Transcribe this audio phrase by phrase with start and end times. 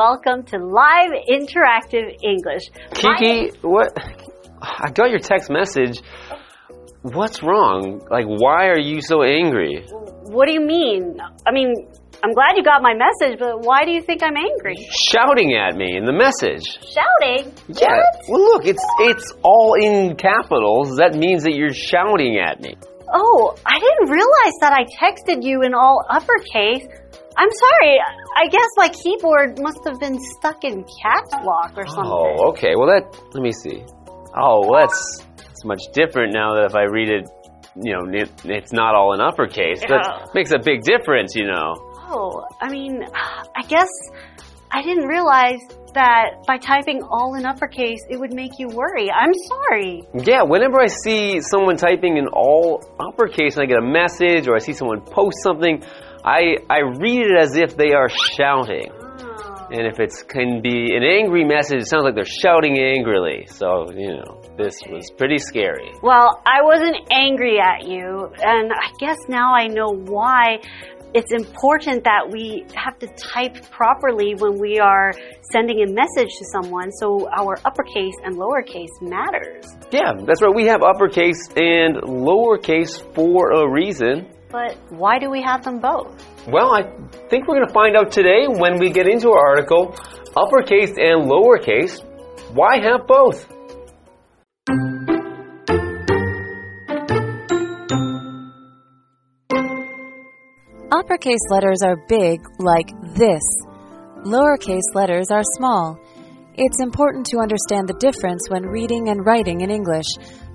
[0.00, 2.70] welcome to Live Interactive English.
[2.94, 3.92] Kiki, what?
[4.62, 6.00] I got your text message.
[7.02, 8.00] What's wrong?
[8.10, 9.84] Like, why are you so angry?
[10.24, 11.20] What do you mean?
[11.46, 11.74] I mean,
[12.24, 14.76] I'm glad you got my message, but why do you think I'm angry?
[15.12, 16.64] Shouting at me in the message.
[16.80, 17.52] Shouting?
[17.68, 17.88] Yeah.
[17.92, 18.24] What?
[18.30, 20.96] Well, look, it's it's all in capitals.
[20.96, 22.72] That means that you're shouting at me.
[23.12, 26.88] Oh, I didn't realize that I texted you in all uppercase.
[27.36, 27.98] I'm sorry.
[28.36, 32.04] I guess my keyboard must have been stuck in caps lock or something.
[32.04, 32.74] Oh, okay.
[32.76, 33.16] Well, that.
[33.34, 33.84] Let me see.
[34.36, 37.28] Oh, well, that's that's much different now that if I read it,
[37.76, 39.80] you know, it, it's not all in uppercase.
[39.82, 39.88] Yeah.
[39.88, 41.74] That makes a big difference, you know.
[42.12, 43.88] Oh, I mean, I guess
[44.70, 45.60] I didn't realize
[45.94, 49.10] that by typing all in uppercase, it would make you worry.
[49.10, 50.04] I'm sorry.
[50.14, 54.54] Yeah, whenever I see someone typing in all uppercase and I get a message or
[54.54, 55.82] I see someone post something,
[56.24, 58.90] I I read it as if they are shouting.
[58.92, 59.68] Oh.
[59.70, 63.46] And if it can be an angry message, it sounds like they're shouting angrily.
[63.46, 65.92] So, you know, this was pretty scary.
[66.02, 70.58] Well, I wasn't angry at you, and I guess now I know why
[71.14, 75.12] it's important that we have to type properly when we are
[75.52, 79.64] sending a message to someone so our uppercase and lowercase matters.
[79.90, 80.54] Yeah, that's right.
[80.54, 84.28] We have uppercase and lowercase for a reason.
[84.50, 86.26] But why do we have them both?
[86.48, 86.82] Well, I
[87.28, 89.94] think we're going to find out today when we get into our article
[90.36, 92.02] uppercase and lowercase.
[92.52, 93.46] Why have both?
[100.92, 103.42] Uppercase letters are big, like this.
[104.24, 105.98] Lowercase letters are small.
[106.56, 110.06] It's important to understand the difference when reading and writing in English,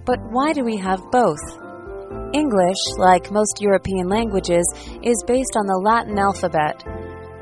[0.06, 1.40] but why do we have both?
[2.34, 4.66] English, like most European languages,
[5.04, 6.84] is based on the Latin alphabet.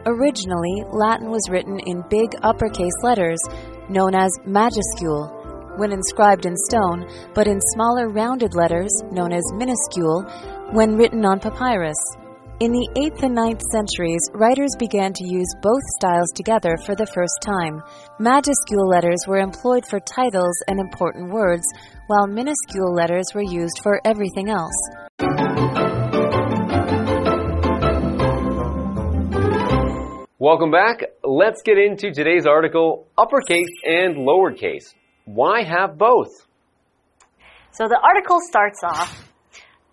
[0.05, 3.39] Originally, Latin was written in big uppercase letters,
[3.89, 10.21] known as majuscule, when inscribed in stone, but in smaller rounded letters, known as minuscule,
[10.71, 11.97] when written on papyrus.
[12.59, 17.07] In the 8th and 9th centuries, writers began to use both styles together for the
[17.07, 17.81] first time.
[18.21, 21.65] Majuscule letters were employed for titles and important words,
[22.07, 24.73] while minuscule letters were used for everything else.
[30.39, 31.03] Welcome back.
[31.23, 34.93] Let's get into today's article uppercase and lowercase.
[35.25, 36.45] Why have both?
[37.71, 39.33] So the article starts off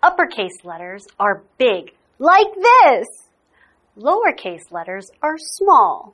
[0.03, 3.07] uppercase letters are big, like this.
[3.97, 6.13] Lowercase letters are small.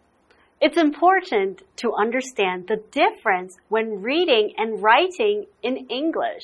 [0.60, 6.44] It's important to understand the difference when reading and writing in English.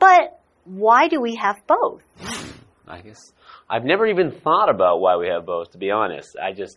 [0.00, 2.02] But why do we have both?
[2.18, 2.50] Hmm,
[2.88, 3.32] I guess
[3.70, 6.36] I've never even thought about why we have both, to be honest.
[6.42, 6.76] I just,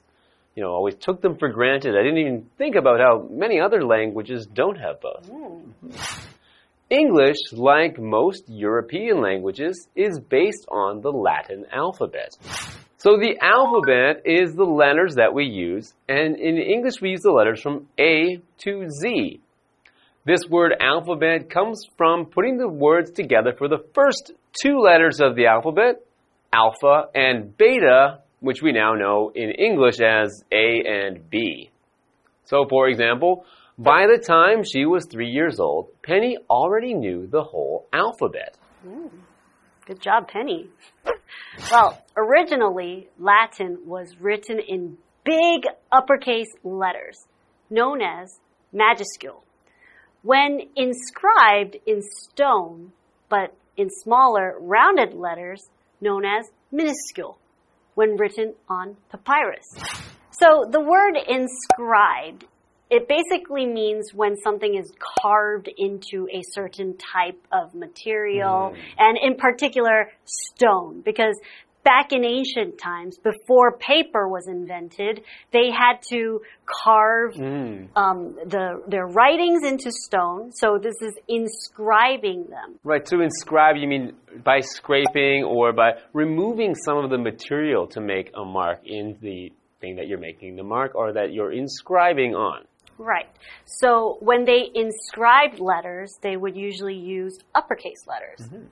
[0.56, 1.96] you know, always took them for granted.
[1.96, 5.26] I didn't even think about how many other languages don't have both.
[5.26, 5.72] Hmm.
[5.82, 6.26] Hmm.
[6.92, 12.36] English, like most European languages, is based on the Latin alphabet.
[13.00, 17.32] So the alphabet is the letters that we use, and in English we use the
[17.32, 19.40] letters from A to Z.
[20.26, 25.38] This word alphabet comes from putting the words together for the first two letters of
[25.38, 26.04] the alphabet,
[26.52, 31.70] alpha and beta, which we now know in English as A and B.
[32.44, 33.46] So, for example,
[33.78, 38.58] by the time she was three years old, Penny already knew the whole alphabet.
[38.84, 39.08] Hmm.
[39.86, 40.68] Good job, Penny.
[41.72, 47.26] Well, originally, Latin was written in big uppercase letters,
[47.70, 48.40] known as
[48.74, 49.44] majuscule.
[50.22, 52.92] When inscribed in stone,
[53.30, 55.70] but in smaller rounded letters,
[56.02, 57.38] known as minuscule,
[57.96, 59.66] when written on papyrus.
[60.32, 62.46] So the word inscribed,
[62.90, 64.92] it basically means when something is
[65.22, 71.40] carved into a certain type of material, and in particular, stone, because
[71.84, 75.22] back in ancient times, before paper was invented,
[75.52, 77.36] they had to carve
[77.96, 80.52] um, the, their writings into stone.
[80.52, 82.80] So this is inscribing them.
[82.84, 84.14] Right, to inscribe, you mean
[84.44, 89.52] by scraping or by removing some of the material to make a mark in the
[89.80, 92.66] thing that you're making the mark or that you're inscribing on.
[93.00, 93.30] Right.
[93.66, 98.42] So when they inscribed letters, they would usually use uppercase letters.
[98.42, 98.66] Mm-hmm.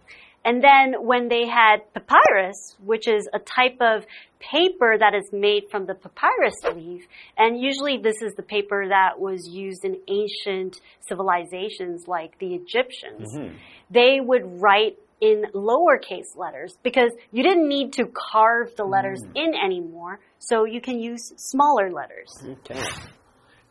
[0.44, 4.06] And then when they had papyrus, which is a type of
[4.40, 7.08] paper that is made from the papyrus leaf,
[7.38, 13.34] and usually this is the paper that was used in ancient civilizations like the Egyptians,
[13.36, 13.56] mm-hmm.
[13.90, 19.32] they would write in lowercase letters because you didn't need to carve the letters mm.
[19.36, 22.30] in anymore, so you can use smaller letters.
[22.46, 22.84] Okay.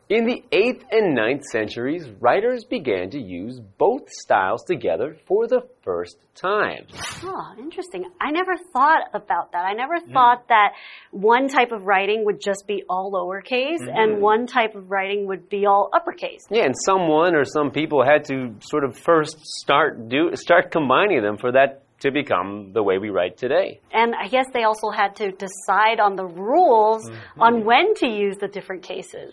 [0.09, 5.63] In the 8th and 9th centuries, writers began to use both styles together for the
[5.83, 6.87] first time.
[7.25, 8.05] Oh, interesting.
[8.21, 9.65] I never thought about that.
[9.65, 10.13] I never hmm.
[10.13, 10.75] thought that
[11.11, 13.89] one type of writing would just be all lowercase mm-hmm.
[13.97, 16.45] and one type of writing would be all uppercase.
[16.51, 21.21] Yeah, and someone or some people had to sort of first start do start combining
[21.23, 23.81] them for that to become the way we write today.
[23.93, 27.43] And I guess they also had to decide on the rules mm-hmm.
[27.43, 29.33] on when to use the different cases.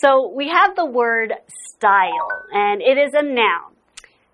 [0.00, 1.32] So we have the word
[1.74, 3.74] style, and it is a noun.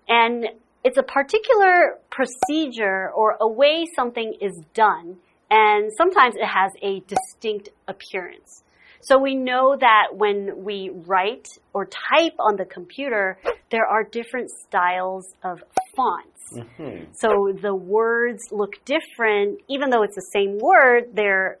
[0.07, 0.45] And
[0.83, 5.17] it's a particular procedure or a way something is done,
[5.49, 8.63] and sometimes it has a distinct appearance.
[9.01, 13.37] So we know that when we write or type on the computer,
[13.71, 15.63] there are different styles of
[15.95, 16.53] fonts.
[16.53, 17.11] Mm-hmm.
[17.13, 21.59] So the words look different, even though it's the same word, their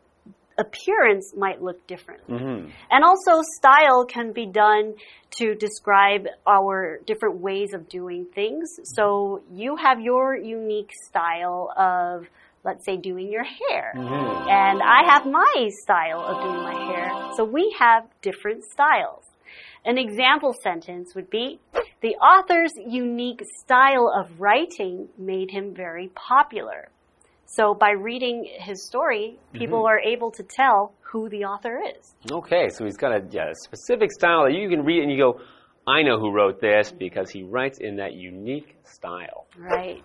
[0.57, 2.27] appearance might look different.
[2.27, 2.69] Mm-hmm.
[2.89, 4.95] And also, style can be done
[5.37, 8.69] to describe our different ways of doing things.
[8.73, 8.83] Mm-hmm.
[8.95, 12.27] So you have your unique style of,
[12.63, 13.93] let's say, doing your hair.
[13.95, 14.49] Mm-hmm.
[14.49, 17.31] And I have my style of doing my hair.
[17.35, 19.23] So we have different styles.
[19.83, 21.59] An example sentence would be
[22.01, 26.89] The author's unique style of writing made him very popular.
[27.45, 29.87] So by reading his story, people mm-hmm.
[29.87, 32.13] are able to tell who the author is.
[32.31, 35.17] Okay, so he's got a, yeah, a specific style that you can read and you
[35.17, 35.39] go,
[35.87, 36.97] I know who wrote this mm-hmm.
[36.97, 39.47] because he writes in that unique style.
[39.57, 40.03] Right.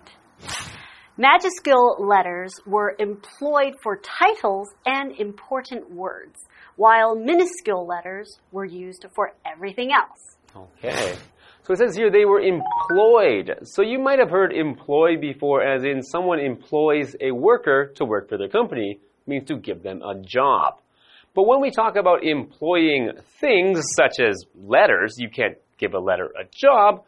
[1.19, 6.39] Majuscule letters were employed for titles and important words,
[6.77, 10.37] while minuscule letters were used for everything else.
[10.79, 11.17] Okay.
[11.63, 13.59] So it says here they were employed.
[13.65, 18.29] So you might have heard employ before as in someone employs a worker to work
[18.29, 20.81] for their company, means to give them a job.
[21.35, 26.27] But when we talk about employing things such as letters, you can't give a letter
[26.39, 27.05] a job.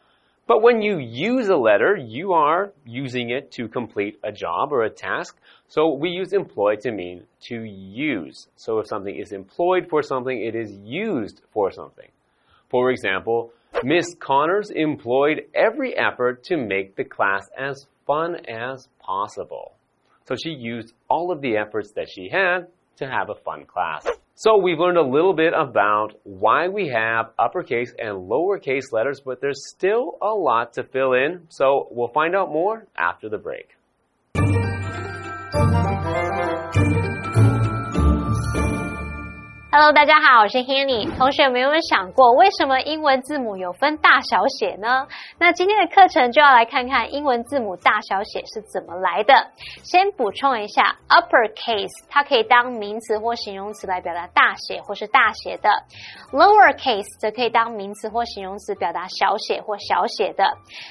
[0.47, 4.83] But when you use a letter, you are using it to complete a job or
[4.83, 5.37] a task.
[5.69, 8.49] So we use employ to mean to use.
[8.57, 12.09] So if something is employed for something, it is used for something.
[12.71, 13.53] For example,
[13.85, 19.73] Miss Connors employed every effort to make the class as fun as possible.
[20.29, 22.69] So she used all of the efforts that she had
[22.99, 24.07] to have a fun class.
[24.35, 29.41] So we've learned a little bit about why we have uppercase and lowercase letters, but
[29.41, 31.47] there's still a lot to fill in.
[31.49, 33.69] So we'll find out more after the break.
[39.75, 41.11] Hello，大家好，我是 Hanny。
[41.17, 45.07] 同学有没有想过，为什么英文字母有分大小写呢？
[45.39, 49.33] 那今天的课程就要来看看英文字母大小写是怎么来的。
[49.83, 55.71] 先补充一下，uppercase 它可以当名词或形容词来表达大写或是大写的
[56.33, 60.45] ，lowercase 则可以当名词或形容词表达小写或小写的。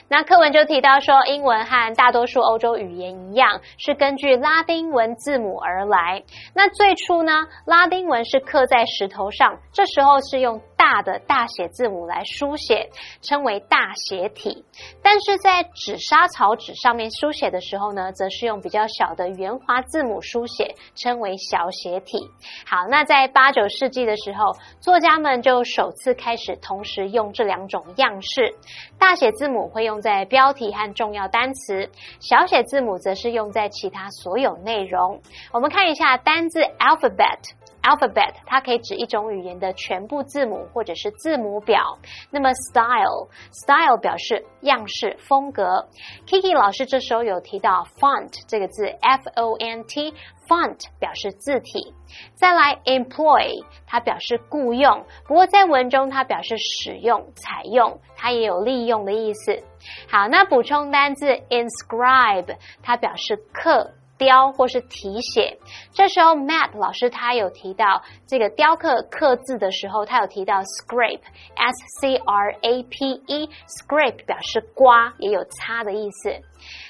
[0.10, 6.24] 那课文就提到说，英文和大多数欧洲语言一样，是根据拉丁文字母而来。
[6.56, 12.90] 那最初呢，拉丁文是刻在石头上，这时候是用大的大写字母来书写，
[13.22, 14.64] 称为大写体。
[15.04, 22.18] 但是在纸莎草纸上面书写的时候呢，则是用比较小的圆滑字母书写，称为小写体。
[22.66, 28.56] 好，那在八九世纪的时候，作家们就首次开始同时用这两种样式。
[28.98, 31.90] 大写字母会用在标题和重要单词，
[32.22, 35.22] 小写字母则是用在其他所有内容。
[35.52, 37.60] 我们看一下单字 alphabet。
[37.84, 41.98] Alphabet 它可以指一种语言的全部字母或者是字母表。
[42.30, 45.88] 那么 style style 表示样式风格。
[46.28, 50.14] Kiki 老师这时候有提到 font 这个字，f o n t
[50.48, 51.94] font 表示字体。
[52.36, 59.64] 再来 employ 它表示雇佣，不过在文中它表示使用、采用，它也有利用的意思。
[60.10, 63.92] 好，那补充单字 inscribe 它表示刻。
[64.22, 65.58] 雕或是题写，
[65.92, 76.36] 这时候 Matt 老师他有提到这个雕刻刻字的时候，他有提到 scrape，s c r a p e，scrape 表示刮，也有擦的意思。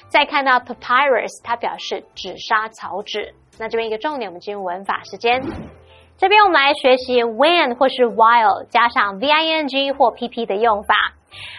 [0.08, 3.32] 再看到 papyrus，它表示纸莎草纸。
[3.58, 5.40] 那这边一个重点，我们进入文法时间。
[6.18, 10.94] 这边我们来学习 when 或是 while 加上 v i n g 或 p p 的用法。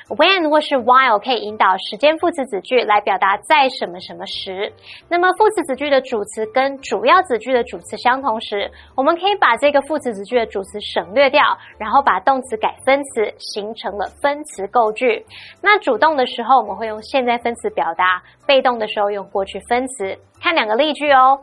[0.09, 4.71] When 或是 while 可以引导时间副词子句来表达在什么什么时。
[5.09, 11.41] 那么副词子句的主词跟主要子句的主词相同时，我们可以把这个副词子句的主词省略掉，
[11.77, 15.25] 然后把动词改分词，形成了分词构句。
[15.61, 20.17] 那主动的时候我们会用现在分词表达，被动的时候用过去分词。
[20.41, 21.39] 看两个例句哦。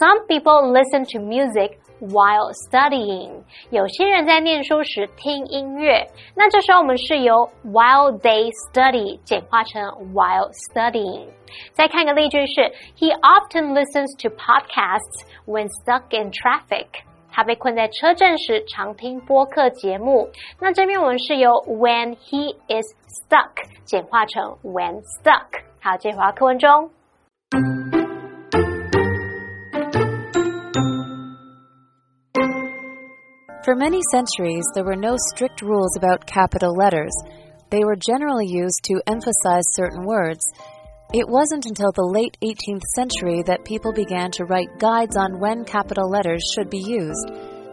[0.00, 1.76] Some people listen to music.
[2.02, 3.30] While studying，
[3.70, 6.04] 有些人在念书时听音乐。
[6.34, 9.80] 那这时候我们是由 while they study 简化成
[10.12, 11.28] while studying。
[11.72, 16.88] 再看个例句是：He often listens to podcasts when stuck in traffic。
[17.30, 20.28] 他被困在车阵时常听播客节目。
[20.58, 23.52] 那这边我们是由 when he is stuck
[23.84, 25.46] 简化成 when stuck。
[25.80, 26.90] 好，接回到课文中。
[33.64, 37.12] For many centuries, there were no strict rules about capital letters.
[37.70, 40.44] They were generally used to emphasize certain words.
[41.14, 45.64] It wasn't until the late 18th century that people began to write guides on when
[45.64, 47.30] capital letters should be used.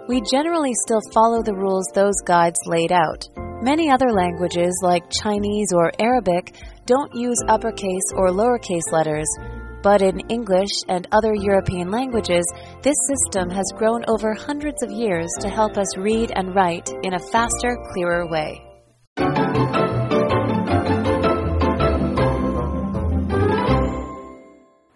[0.08, 3.26] We generally still follow the rules those guides laid out.
[3.64, 6.54] Many other languages, like Chinese or Arabic,
[6.86, 9.28] don't use uppercase or lowercase letters.
[9.82, 12.44] But in English and other European languages,
[12.82, 17.14] this system has grown over hundreds of years to help us read and write in
[17.14, 18.62] a faster, clearer way.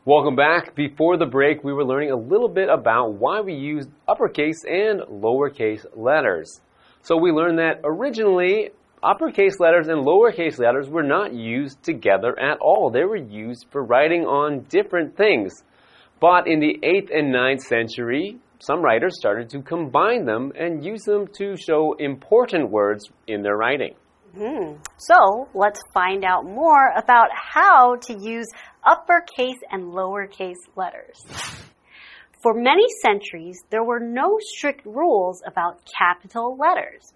[0.06, 0.76] Welcome back.
[0.76, 5.00] Before the break, we were learning a little bit about why we use uppercase and
[5.00, 6.60] lowercase letters.
[7.04, 8.72] So we learned that originally
[9.04, 12.90] uppercase letters and lowercase letters were not used together at all.
[12.90, 15.64] They were used for writing on different things.
[16.20, 21.04] But in the 8th and 9th century, some writers started to combine them and use
[21.04, 23.96] them to show important words in their writing.
[24.38, 24.78] Hmm.
[24.98, 28.48] So let's find out more about how to use
[28.84, 31.22] uppercase and lowercase letters.
[32.42, 37.14] For many centuries, there were no strict rules about capital letters.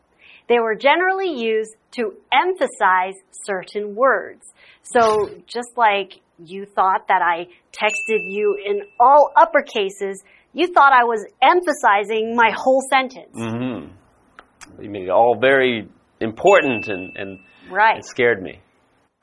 [0.48, 4.54] They were generally used to emphasize certain words.
[4.82, 10.24] So just like you thought that I texted you in all upper cases,
[10.54, 13.36] you thought I was emphasizing my whole sentence.
[13.36, 13.90] Mm -hmm.
[14.80, 15.88] You it all very
[16.20, 17.40] important and, and
[17.72, 17.98] right.
[17.98, 18.60] it scared me.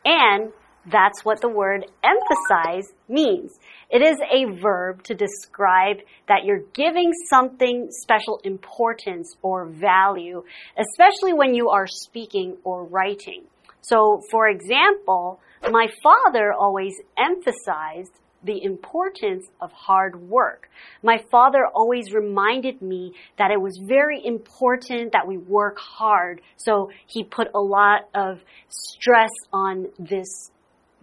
[0.05, 0.53] And
[0.91, 3.59] that's what the word emphasize means.
[3.91, 5.99] It is a verb to describe
[6.29, 10.43] that you're giving something special importance or value,
[10.77, 13.45] especially when you are speaking or writing.
[13.81, 18.13] So, for example, my father always emphasized
[18.45, 20.69] the importance of hard work.
[21.03, 26.43] My father always reminded me that it was very important that we work hard.
[26.57, 30.51] So he put a lot of stress on this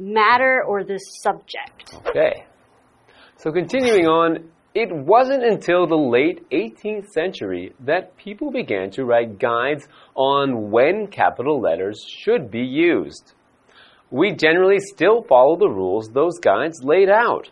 [0.01, 1.93] matter or this subject.
[2.08, 2.46] Okay.
[3.38, 9.38] So continuing on, it wasn't until the late 18th century that people began to write
[9.39, 13.34] guides on when capital letters should be used.
[14.10, 17.50] We generally still follow the rules those guides laid out.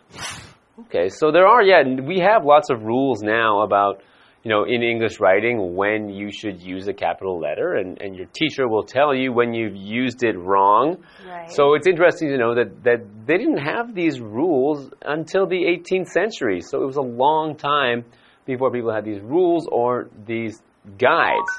[0.80, 4.02] Okay, so there are, yeah, we have lots of rules now about
[4.42, 8.26] you know, in English writing when you should use a capital letter, and, and your
[8.32, 10.96] teacher will tell you when you've used it wrong.
[11.28, 11.50] Right.
[11.52, 16.08] So it's interesting to know that, that they didn't have these rules until the 18th
[16.08, 16.60] century.
[16.62, 18.04] So it was a long time
[18.46, 20.62] before people had these rules or these
[20.98, 21.50] guides.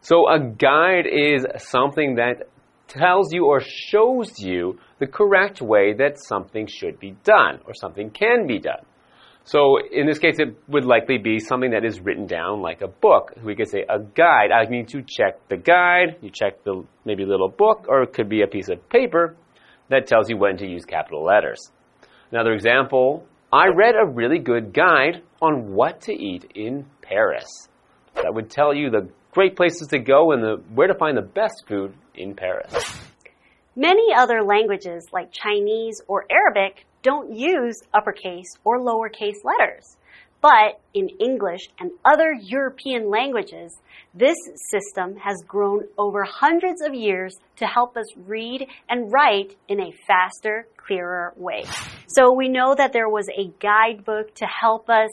[0.00, 2.48] So a guide is something that
[2.88, 8.10] tells you or shows you the correct way that something should be done or something
[8.10, 8.84] can be done.
[9.44, 12.88] So in this case, it would likely be something that is written down like a
[12.88, 13.32] book.
[13.42, 14.52] We could say a guide.
[14.52, 16.16] I need to check the guide.
[16.20, 19.36] You check the maybe little book, or it could be a piece of paper
[19.88, 21.58] that tells you when to use capital letters.
[22.30, 27.68] Another example, I read a really good guide on what to eat in Paris.
[28.14, 31.22] That would tell you the great places to go and the, where to find the
[31.22, 32.72] best food in Paris.
[33.74, 39.96] Many other languages like Chinese or Arabic don't use uppercase or lowercase letters.
[40.42, 43.78] But in English and other European languages,
[44.12, 44.36] this
[44.70, 49.92] system has grown over hundreds of years to help us read and write in a
[50.04, 51.64] faster, clearer way.
[52.08, 55.10] So we know that there was a guidebook to help us,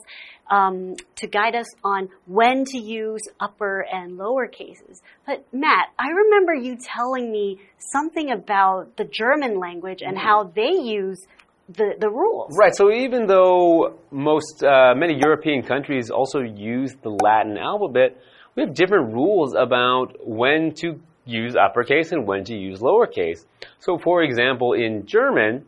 [0.50, 5.00] um, to guide us on when to use upper and lower cases.
[5.28, 10.72] But Matt, I remember you telling me something about the German language and how they
[10.72, 11.28] use
[11.70, 12.56] the, the rules.
[12.58, 12.76] Right.
[12.76, 18.18] So even though most uh, many European countries also use the Latin alphabet,
[18.56, 23.46] we have different rules about when to use uppercase and when to use lowercase.
[23.80, 25.66] So, for example, in German,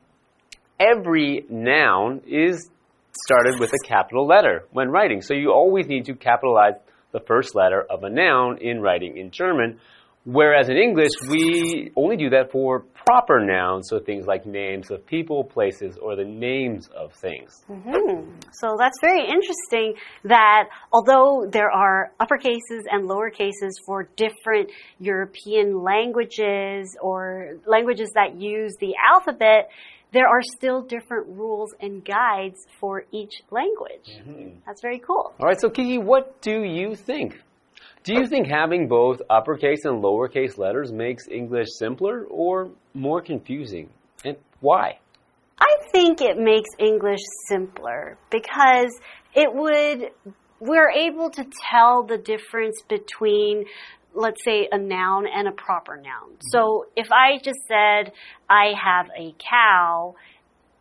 [0.80, 2.70] every noun is
[3.14, 5.22] started with a capital letter when writing.
[5.22, 6.74] So, you always need to capitalize
[7.12, 9.80] the first letter of a noun in writing in German.
[10.24, 15.04] Whereas in English, we only do that for proper nouns, so things like names of
[15.06, 17.66] people, places, or the names of things.
[17.68, 18.26] Mm -hmm.
[18.52, 19.88] So that's very interesting
[20.24, 24.68] that although there are upper cases and lower cases for different
[25.00, 27.20] European languages or
[27.66, 29.62] languages that use the alphabet,
[30.12, 34.10] there are still different rules and guides for each language.
[34.20, 34.50] Mm -hmm.
[34.66, 35.26] That's very cool.
[35.40, 37.30] All right, so Kiki, what do you think?
[38.04, 43.90] Do you think having both uppercase and lowercase letters makes English simpler or more confusing?
[44.26, 45.00] And why?
[45.60, 48.92] I think it makes English simpler because
[49.36, 50.10] it would,
[50.60, 53.66] we're able to tell the difference between
[54.14, 56.32] let's say a noun and a proper noun.
[56.32, 56.48] Mm-hmm.
[56.52, 58.12] So if I just said
[58.50, 60.16] I have a cow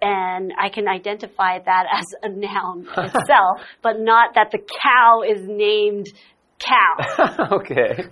[0.03, 5.43] and I can identify that as a noun itself, but not that the cow is
[5.47, 6.09] named
[6.61, 7.49] cow.
[7.53, 8.05] okay.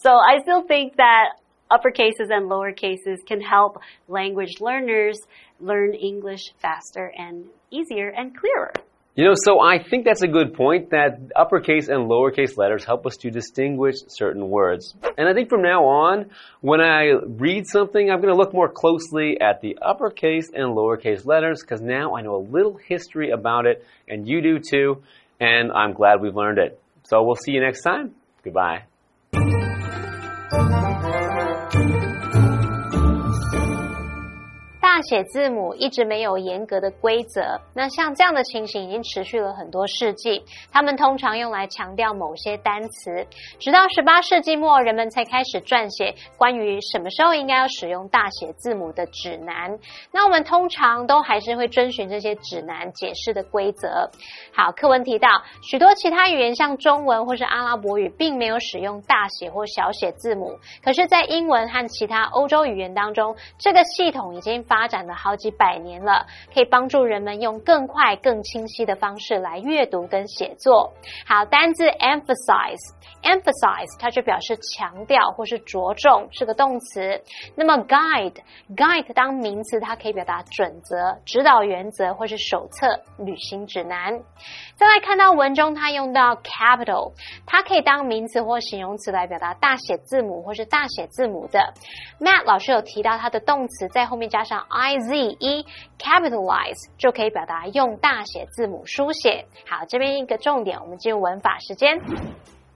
[0.00, 1.34] So I still think that
[1.70, 3.78] upper cases and lower cases can help
[4.08, 5.18] language learners
[5.60, 8.72] learn English faster and easier and clearer.
[9.14, 13.04] You know, so I think that's a good point that uppercase and lowercase letters help
[13.04, 14.94] us to distinguish certain words.
[15.18, 16.30] And I think from now on,
[16.62, 21.26] when I read something, I'm going to look more closely at the uppercase and lowercase
[21.26, 25.02] letters because now I know a little history about it, and you do too,
[25.38, 26.81] and I'm glad we've learned it.
[27.12, 28.14] So we'll see you next time.
[28.42, 28.84] Goodbye.
[35.02, 40.44] 写字母一直没有严格的规则，那像这样的情形已经持续了很多世纪。
[40.70, 43.26] 他们通常用来强调某些单词，
[43.58, 49.78] 直到十八世纪末，人们才开始撰写关于什么时候应该要使用大写字母的指南。
[50.12, 54.08] 那我们通常都还是会遵循这些指南解释的规则。
[54.54, 55.28] 好，课文提到
[55.62, 64.91] 许多其他语言，像中文或是阿拉伯语，并没有使用大写或小写字母，可是，在英文和其他欧洲语言当中，这个系统已经发。
[64.92, 70.92] 展了好几百年了，可以帮助人们用更快、更清晰的方式来阅读跟写作。
[71.26, 77.22] 好，单字 emphasize，emphasize 它就表示强调或是着重，是个动词。
[77.54, 84.20] 那么 guide，guide 当名词，它可以表达准则、指导原则或是手册、旅行指南。
[84.74, 87.14] 再来看到文中它用到 capital，
[87.46, 91.72] 它可以当名词或形容词来表达大写字母或是大写字母的。
[92.20, 94.66] Matt 老师有提到它的动词在后面加上。
[94.82, 95.64] I Z E
[95.96, 99.46] capitalize 就可以表达用大写字母书写。
[99.64, 102.00] 好，这边一个重点，我们进入文法时间。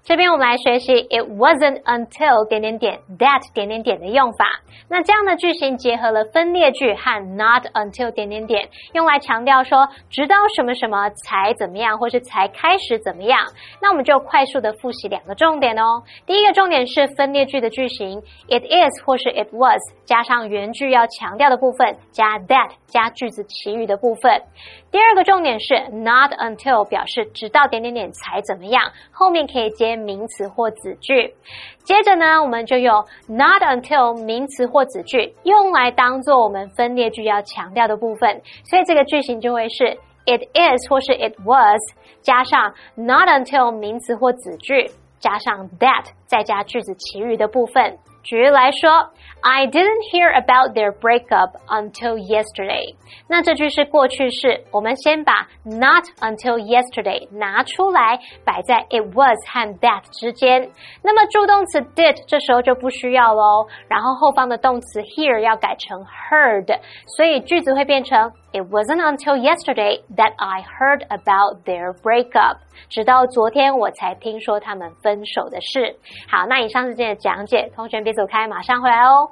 [0.06, 4.46] 这边我们来学习 It wasn't until 点点点 that 点点点的用法。
[4.88, 13.40] 那这样的句型结合了分裂句和 not until 点点点，用来强调说直到什么什么才怎么样，或是才开始怎么样。
[13.82, 16.04] 那我们就快速的复习两个重点哦。
[16.24, 24.40] 第一个重点是分裂句的句型，It is 或是 It was 加上原句要强调的部分，加 that 加句子其余的部分。
[24.92, 31.34] 第二个重点是 not until 表示直到点点点才怎么样，后面可以接名词或子句。
[31.84, 41.80] 接着呢，我们就用 not until 名词或子句用来当做我们分裂句要强调的部分，所以这个句型就会是 it is 或是 it was
[42.22, 47.98] 加上 not until 名词或子句加上 that 再加句子其余的部分。
[48.26, 48.90] 举例来说
[49.42, 52.96] ，I didn't hear about their breakup until yesterday。
[53.28, 60.68] 那这句是过去式，我们先把 not until yesterday 拿出来，摆在 it was 和 that 之间。
[61.04, 66.66] 那么助动词 did 这时候就不需要喽，然后后方的动词 hear 要改成 heard，
[67.16, 72.57] 所以句子会变成 It wasn't until yesterday that I heard about their breakup。
[72.89, 75.95] 直到昨天我才听说他们分手的事。
[76.29, 79.31] 好，那以上是今天的讲解，同学别走开，马上回来哦。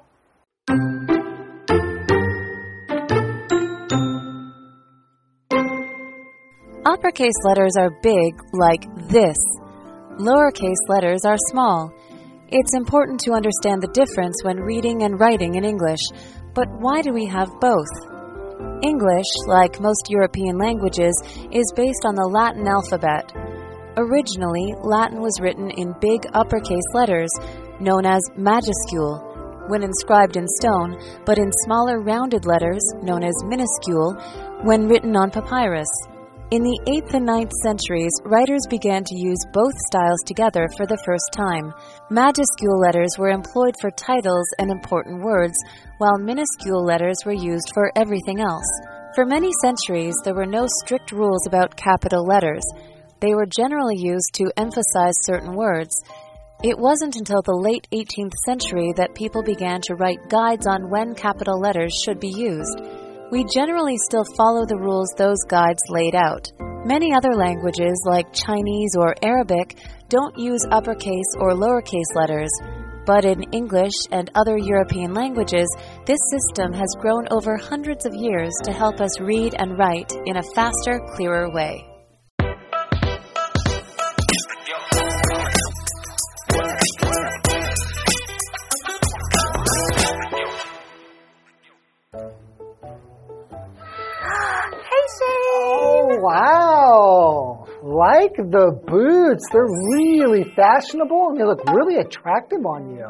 [6.85, 9.37] Uppercase letters are big, like this.
[10.17, 11.91] Lowercase letters are small.
[12.49, 16.01] It's important to understand the difference when reading and writing in English,
[16.55, 18.12] but why do we have both?
[18.84, 21.16] English, like most European languages,
[21.50, 23.32] is based on the Latin alphabet.
[23.96, 27.30] Originally, Latin was written in big uppercase letters,
[27.80, 29.24] known as majuscule,
[29.70, 34.12] when inscribed in stone, but in smaller rounded letters, known as minuscule,
[34.64, 35.88] when written on papyrus.
[36.54, 41.02] In the 8th and 9th centuries, writers began to use both styles together for the
[41.04, 41.74] first time.
[42.14, 45.58] Majuscule letters were employed for titles and important words,
[45.98, 48.70] while minuscule letters were used for everything else.
[49.16, 52.62] For many centuries, there were no strict rules about capital letters.
[53.18, 55.90] They were generally used to emphasize certain words.
[56.62, 61.16] It wasn't until the late 18th century that people began to write guides on when
[61.16, 63.03] capital letters should be used.
[63.30, 66.52] We generally still follow the rules those guides laid out.
[66.84, 72.50] Many other languages, like Chinese or Arabic, don't use uppercase or lowercase letters.
[73.06, 75.68] But in English and other European languages,
[76.06, 80.36] this system has grown over hundreds of years to help us read and write in
[80.36, 81.93] a faster, clearer way.
[98.24, 99.44] Like the boots.
[99.52, 103.04] They're really fashionable and they look really attractive on you.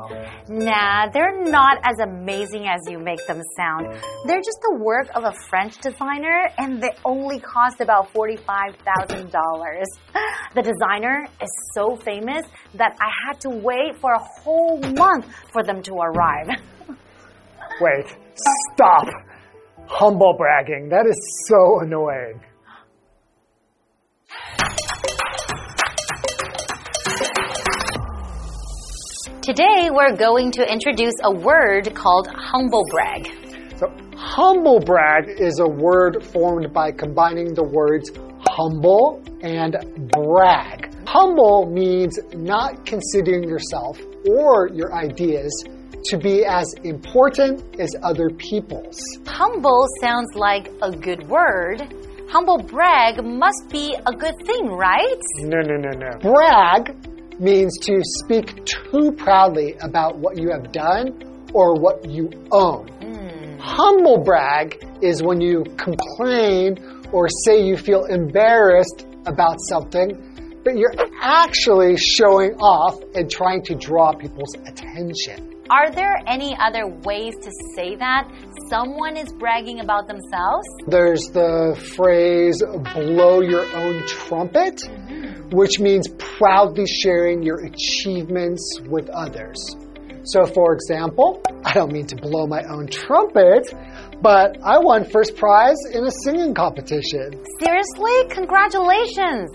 [0.49, 3.95] Nah, they're not as amazing as you make them sound.
[4.27, 9.85] They're just the work of a French designer and they only cost about $45,000.
[10.57, 15.63] The designer is so famous that I had to wait for a whole month for
[15.63, 16.49] them to arrive.
[17.81, 18.17] Wait,
[18.73, 19.07] stop.
[19.87, 20.89] Humble bragging.
[20.89, 22.41] That is so annoying.
[29.45, 33.29] Today we're going to introduce a word called humble brag.
[33.77, 38.11] So, humble brag is a word formed by combining the words
[38.49, 39.77] humble and
[40.13, 40.97] brag.
[41.07, 45.53] Humble means not considering yourself or your ideas
[46.05, 48.99] to be as important as other people's.
[49.27, 51.83] Humble sounds like a good word.
[52.31, 55.21] Humble brag must be a good thing, right?
[55.41, 56.19] No, no, no, no.
[56.21, 56.97] Brag
[57.41, 62.89] means to speak too proudly about what you have done or what you own.
[62.89, 63.59] Hmm.
[63.59, 66.79] Humble brag is when you complain
[67.13, 73.75] or say you feel embarrassed about something, but you're actually showing off and trying to
[73.75, 75.55] draw people's attention.
[75.71, 78.29] Are there any other ways to say that?
[78.69, 80.67] Someone is bragging about themselves?
[80.87, 85.34] There's the phrase blow your own trumpet, mm-hmm.
[85.51, 89.57] Which means proudly sharing your achievements with others.
[90.25, 93.69] So, for example, I don't mean to blow my own trumpet,
[94.23, 97.45] but I won first prize in a singing competition.
[97.61, 98.29] Seriously?
[98.31, 99.51] Congratulations!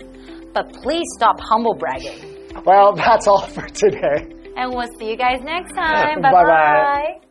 [0.52, 2.52] But please stop humble bragging.
[2.64, 4.28] Well, that's all for today.
[4.56, 6.20] And we'll see you guys next time.
[6.22, 6.30] Bye-bye.
[6.30, 7.29] Bye bye.